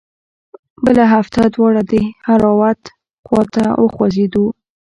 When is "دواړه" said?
1.55-1.81